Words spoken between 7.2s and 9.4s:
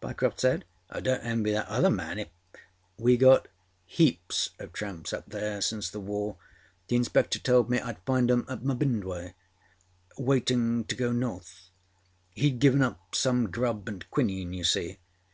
told me Iâd find âem at MâBindwe siding